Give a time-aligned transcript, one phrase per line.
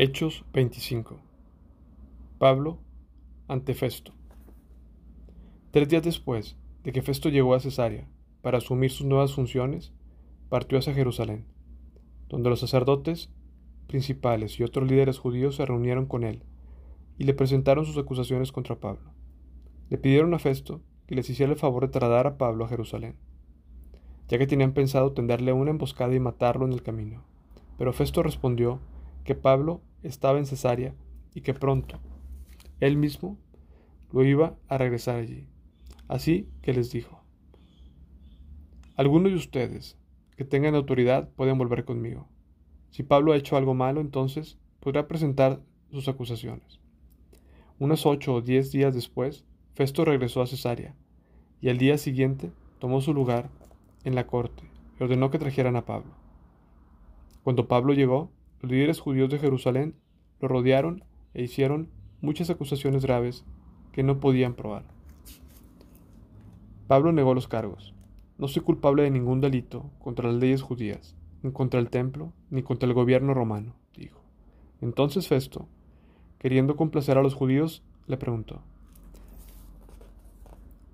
[0.00, 1.18] Hechos 25.
[2.38, 2.78] Pablo
[3.48, 4.12] ante Festo.
[5.72, 8.08] Tres días después de que Festo llegó a Cesarea
[8.40, 9.92] para asumir sus nuevas funciones,
[10.50, 11.46] partió hacia Jerusalén,
[12.28, 13.32] donde los sacerdotes
[13.88, 16.44] principales y otros líderes judíos se reunieron con él
[17.18, 19.10] y le presentaron sus acusaciones contra Pablo.
[19.90, 23.16] Le pidieron a Festo que les hiciera el favor de trasladar a Pablo a Jerusalén,
[24.28, 27.24] ya que tenían pensado tenderle una emboscada y matarlo en el camino.
[27.78, 28.78] Pero Festo respondió
[29.24, 30.94] que Pablo estaba en Cesarea
[31.34, 31.98] y que pronto
[32.80, 33.38] él mismo
[34.12, 35.46] lo iba a regresar allí.
[36.06, 37.22] Así que les dijo,
[38.96, 39.98] algunos de ustedes
[40.36, 42.28] que tengan autoridad pueden volver conmigo.
[42.90, 46.80] Si Pablo ha hecho algo malo, entonces podrá presentar sus acusaciones.
[47.78, 50.96] Unos ocho o diez días después, Festo regresó a Cesarea,
[51.60, 53.50] y al día siguiente tomó su lugar
[54.04, 54.62] en la corte
[54.98, 56.12] y ordenó que trajeran a Pablo.
[57.42, 59.94] Cuando Pablo llegó, los líderes judíos de Jerusalén
[60.40, 61.88] lo rodearon e hicieron
[62.20, 63.44] muchas acusaciones graves
[63.92, 64.84] que no podían probar.
[66.86, 67.94] Pablo negó los cargos.
[68.38, 72.62] No soy culpable de ningún delito contra las leyes judías, ni contra el templo, ni
[72.62, 74.22] contra el gobierno romano, dijo.
[74.80, 75.68] Entonces Festo,
[76.38, 78.62] queriendo complacer a los judíos, le preguntó,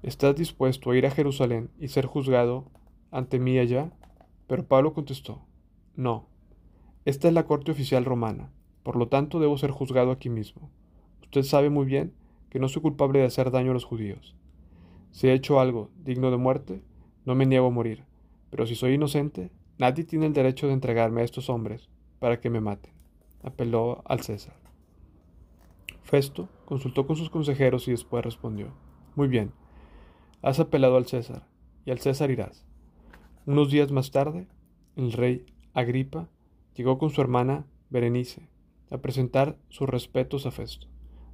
[0.02, 2.66] ¿Estás dispuesto a ir a Jerusalén y ser juzgado
[3.10, 3.90] ante mí allá?
[4.46, 5.42] Pero Pablo contestó,
[5.96, 6.26] No,
[7.04, 8.50] esta es la corte oficial romana,
[8.82, 10.70] por lo tanto debo ser juzgado aquí mismo.
[11.22, 12.14] Usted sabe muy bien
[12.48, 14.34] que no soy culpable de hacer daño a los judíos.
[15.10, 16.82] Si he hecho algo digno de muerte,
[17.24, 18.04] no me niego a morir,
[18.50, 21.88] pero si soy inocente, nadie tiene el derecho de entregarme a estos hombres
[22.20, 22.92] para que me maten.
[23.42, 24.56] Apeló al César.
[26.02, 28.68] Festo consultó con sus consejeros y después respondió,
[29.14, 29.52] Muy bien,
[30.40, 31.46] has apelado al César,
[31.84, 32.64] y al César irás.
[33.46, 34.46] Unos días más tarde,
[34.96, 35.44] el rey
[35.74, 36.28] Agripa
[36.74, 38.48] llegó con su hermana Berenice
[38.90, 40.86] a presentar sus respetos a Festo.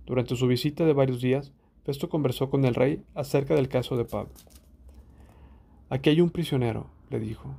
[0.07, 1.53] Durante su visita de varios días,
[1.85, 4.33] Festo conversó con el rey acerca del caso de Pablo.
[5.89, 7.55] Aquí hay un prisionero, le dijo,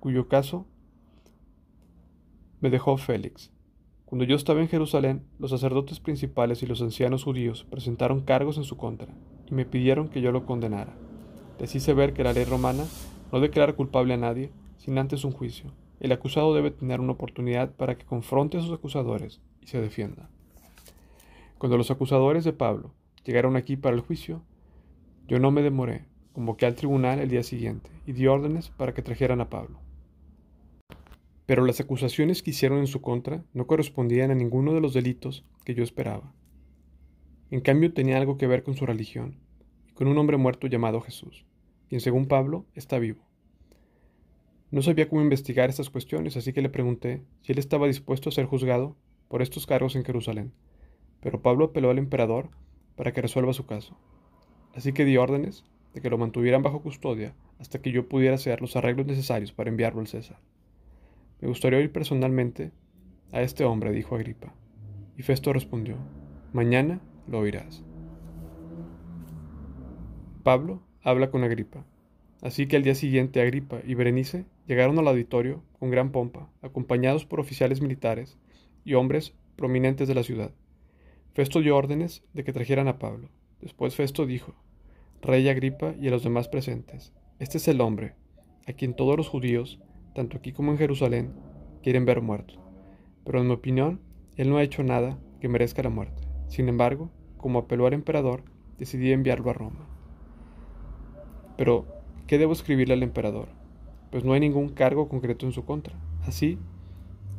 [0.00, 0.66] cuyo caso
[2.60, 3.50] me dejó Félix.
[4.04, 8.64] Cuando yo estaba en Jerusalén, los sacerdotes principales y los ancianos judíos presentaron cargos en
[8.64, 9.12] su contra
[9.50, 10.94] y me pidieron que yo lo condenara.
[11.58, 12.84] Les hice ver que la ley romana
[13.32, 17.74] no declara culpable a nadie sin antes un juicio el acusado debe tener una oportunidad
[17.74, 20.28] para que confronte a sus acusadores y se defienda.
[21.58, 22.92] Cuando los acusadores de Pablo
[23.24, 24.42] llegaron aquí para el juicio,
[25.26, 29.02] yo no me demoré, convoqué al tribunal el día siguiente y di órdenes para que
[29.02, 29.80] trajeran a Pablo.
[31.46, 35.44] Pero las acusaciones que hicieron en su contra no correspondían a ninguno de los delitos
[35.64, 36.32] que yo esperaba.
[37.50, 39.36] En cambio tenía algo que ver con su religión
[39.88, 41.46] y con un hombre muerto llamado Jesús,
[41.88, 43.24] quien según Pablo está vivo.
[44.70, 48.32] No sabía cómo investigar estas cuestiones, así que le pregunté si él estaba dispuesto a
[48.32, 48.96] ser juzgado
[49.28, 50.52] por estos cargos en Jerusalén.
[51.20, 52.50] Pero Pablo apeló al emperador
[52.96, 53.96] para que resuelva su caso.
[54.74, 58.60] Así que di órdenes de que lo mantuvieran bajo custodia hasta que yo pudiera hacer
[58.60, 60.38] los arreglos necesarios para enviarlo al César.
[61.40, 62.72] Me gustaría oír personalmente
[63.32, 64.54] a este hombre, dijo Agripa.
[65.16, 65.96] Y Festo respondió,
[66.52, 67.84] Mañana lo oirás.
[70.42, 71.84] Pablo habla con Agripa.
[72.42, 77.24] Así que al día siguiente Agripa y Berenice llegaron al auditorio con gran pompa, acompañados
[77.24, 78.38] por oficiales militares
[78.84, 80.52] y hombres prominentes de la ciudad.
[81.34, 83.28] Festo dio órdenes de que trajeran a Pablo.
[83.60, 84.54] Después Festo dijo,
[85.22, 88.14] Rey Agripa y a los demás presentes, este es el hombre,
[88.66, 89.78] a quien todos los judíos,
[90.14, 91.34] tanto aquí como en Jerusalén,
[91.82, 92.54] quieren ver muerto.
[93.24, 94.00] Pero en mi opinión,
[94.36, 96.22] él no ha hecho nada que merezca la muerte.
[96.48, 98.44] Sin embargo, como apeló al emperador,
[98.78, 99.88] decidí enviarlo a Roma.
[101.56, 101.86] Pero,
[102.26, 103.48] ¿qué debo escribirle al emperador?
[104.10, 105.96] Pues no hay ningún cargo concreto en su contra.
[106.26, 106.58] Así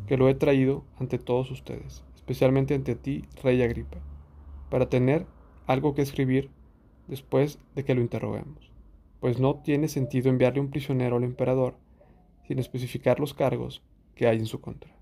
[0.08, 3.98] que lo he traído ante todos ustedes, especialmente ante ti, Rey Agripa,
[4.70, 5.26] para tener
[5.66, 6.50] algo que escribir
[7.08, 8.72] después de que lo interroguemos,
[9.20, 11.76] pues no tiene sentido enviarle un prisionero al emperador
[12.48, 13.82] sin especificar los cargos
[14.16, 14.97] que hay en su contra.